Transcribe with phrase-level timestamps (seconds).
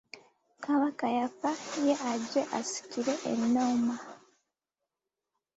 [0.63, 1.51] Kabaka yafa,
[1.85, 3.95] ye ajje asikire ennoma.